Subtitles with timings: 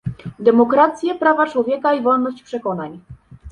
[0.39, 2.99] demokrację, prawa człowieka i wolność przekonań